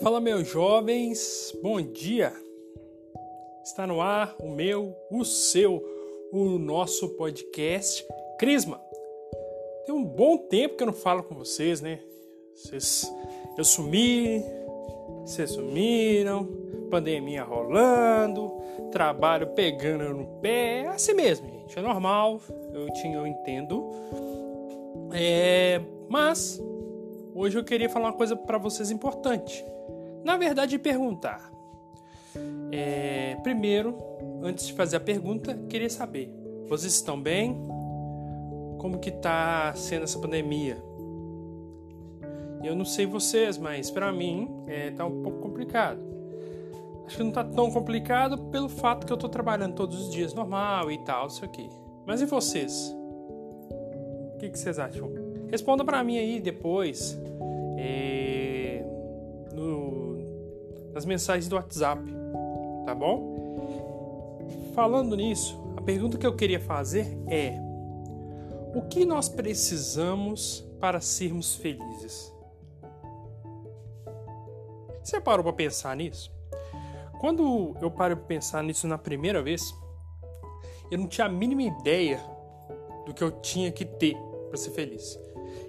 [0.00, 2.32] Fala, meus jovens, bom dia!
[3.64, 5.84] Está no ar o meu, o seu,
[6.32, 8.06] o nosso podcast
[8.38, 8.80] Crisma.
[9.84, 11.98] Tem um bom tempo que eu não falo com vocês, né?
[12.54, 13.12] Vocês,
[13.56, 14.40] eu sumi,
[15.22, 16.48] vocês sumiram,
[16.88, 18.52] pandemia rolando,
[18.92, 22.40] trabalho pegando no pé, é assim mesmo, gente, é normal,
[22.72, 23.90] eu, tinha, eu entendo.
[25.12, 26.62] É, mas
[27.40, 29.64] Hoje eu queria falar uma coisa para vocês importante.
[30.24, 31.52] Na verdade, perguntar.
[32.72, 33.96] É, primeiro,
[34.42, 36.34] antes de fazer a pergunta, queria saber:
[36.68, 37.56] vocês estão bem?
[38.78, 40.82] Como que tá sendo essa pandemia?
[42.64, 46.00] Eu não sei vocês, mas para mim é, tá um pouco complicado.
[47.06, 50.34] Acho que não tá tão complicado pelo fato que eu tô trabalhando todos os dias
[50.34, 51.70] normal e tal, isso aqui.
[52.04, 52.92] Mas e vocês?
[54.34, 55.08] O que, que vocês acham?
[55.48, 57.16] Responda para mim aí depois
[57.80, 58.84] é,
[59.52, 62.02] no, nas mensagens do WhatsApp,
[62.84, 63.38] tá bom?
[64.74, 67.56] Falando nisso, a pergunta que eu queria fazer é:
[68.74, 72.34] o que nós precisamos para sermos felizes?
[75.02, 76.32] Você parou para pensar nisso?
[77.20, 79.74] Quando eu parei para pensar nisso na primeira vez,
[80.90, 82.20] eu não tinha a mínima ideia
[83.06, 84.16] do que eu tinha que ter
[84.48, 85.18] para ser feliz.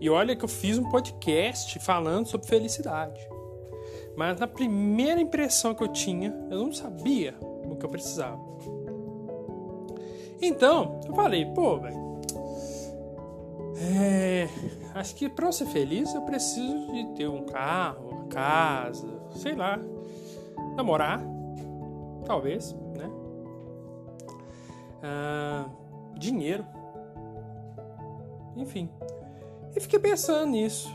[0.00, 3.20] E olha que eu fiz um podcast falando sobre felicidade.
[4.16, 8.40] Mas na primeira impressão que eu tinha, eu não sabia o que eu precisava.
[10.40, 12.04] Então, eu falei, pô, velho.
[13.76, 14.48] É,
[14.94, 19.78] acho que para ser feliz eu preciso de ter um carro, uma casa, sei lá,
[20.76, 21.20] namorar,
[22.24, 23.10] talvez, né?
[25.02, 25.66] Ah,
[26.16, 26.64] dinheiro,
[28.56, 28.88] enfim.
[29.76, 30.88] E fiquei pensando nisso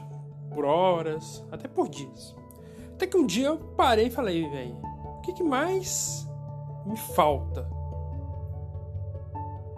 [0.53, 2.35] por horas, até por dias.
[2.93, 4.77] Até que um dia eu parei e falei, velho,
[5.17, 6.27] o que, que mais
[6.85, 7.69] me falta?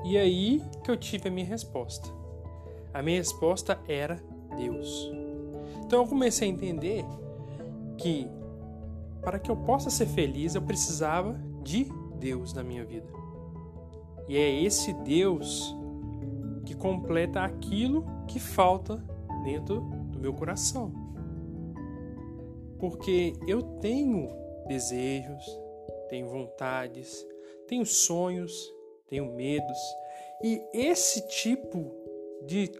[0.03, 2.09] E aí que eu tive a minha resposta.
[2.93, 4.21] A minha resposta era
[4.57, 5.11] Deus.
[5.85, 7.05] Então eu comecei a entender
[7.97, 8.27] que
[9.21, 13.07] para que eu possa ser feliz eu precisava de Deus na minha vida.
[14.27, 15.75] E é esse Deus
[16.71, 19.03] que completa aquilo que falta
[19.43, 20.93] dentro do meu coração.
[22.79, 24.29] Porque eu tenho
[24.67, 25.43] desejos,
[26.09, 27.27] tenho vontades,
[27.67, 28.73] tenho sonhos,
[29.07, 29.77] tenho medos,
[30.41, 31.91] e esse tipo
[32.45, 32.71] de,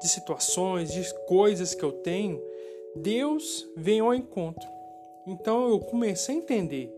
[0.00, 2.42] de situações, de coisas que eu tenho,
[2.96, 4.68] Deus vem ao encontro.
[5.24, 6.92] Então eu comecei a entender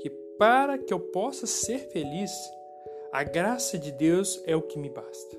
[0.00, 2.30] que para que eu possa ser feliz,
[3.12, 5.36] a graça de Deus é o que me basta.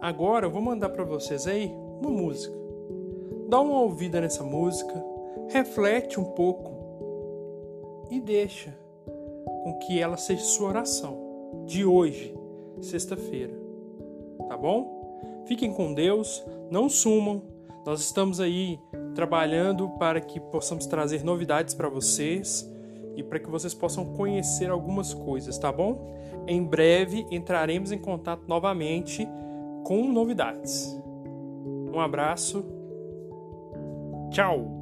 [0.00, 2.54] Agora eu vou mandar para vocês aí uma música.
[3.48, 4.92] Dá uma ouvida nessa música,
[5.48, 8.76] reflete um pouco e deixa
[9.64, 12.36] com que ela seja sua oração de hoje,
[12.80, 13.54] sexta-feira.
[14.48, 15.42] Tá bom?
[15.46, 17.42] Fiquem com Deus, não sumam.
[17.86, 18.78] Nós estamos aí
[19.14, 22.70] trabalhando para que possamos trazer novidades para vocês
[23.16, 26.14] e para que vocês possam conhecer algumas coisas, tá bom?
[26.46, 29.26] Em breve entraremos em contato novamente
[29.84, 30.98] com novidades.
[31.92, 32.64] Um abraço.
[34.30, 34.81] Tchau!